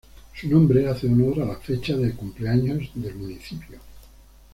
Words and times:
Su 0.33 0.49
nombre 0.49 0.89
hace 0.89 1.05
honor 1.05 1.43
a 1.43 1.45
la 1.45 1.57
fecha 1.59 1.95
de 1.95 2.15
cumpleaños 2.15 2.89
del 2.95 3.13
municipio. 3.13 3.77